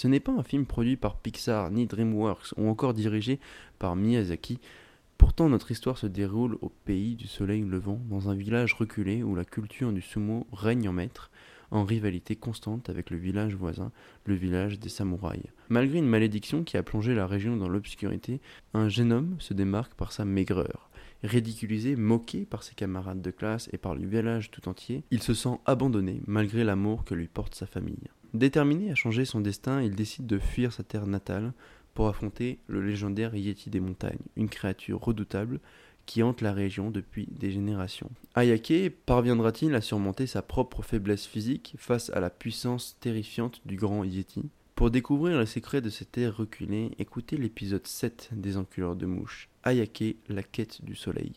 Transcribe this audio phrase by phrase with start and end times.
[0.00, 3.40] Ce n'est pas un film produit par Pixar ni DreamWorks ou encore dirigé
[3.80, 4.60] par Miyazaki.
[5.16, 9.34] Pourtant, notre histoire se déroule au pays du soleil levant, dans un village reculé où
[9.34, 11.32] la culture du sumo règne en maître,
[11.72, 13.90] en rivalité constante avec le village voisin,
[14.24, 15.42] le village des samouraïs.
[15.68, 18.40] Malgré une malédiction qui a plongé la région dans l'obscurité,
[18.74, 20.90] un jeune homme se démarque par sa maigreur.
[21.24, 25.34] Ridiculisé, moqué par ses camarades de classe et par le village tout entier, il se
[25.34, 28.08] sent abandonné malgré l'amour que lui porte sa famille.
[28.34, 31.52] Déterminé à changer son destin, il décide de fuir sa terre natale
[31.94, 35.58] pour affronter le légendaire Yeti des montagnes, une créature redoutable
[36.06, 38.10] qui hante la région depuis des générations.
[38.34, 44.04] Ayake parviendra-t-il à surmonter sa propre faiblesse physique face à la puissance terrifiante du grand
[44.04, 44.48] Yeti?
[44.78, 49.48] Pour découvrir les secrets de cette terre reculée, écoutez l'épisode 7 des Enculeurs de mouches,
[49.64, 51.32] Ayake, la quête du soleil.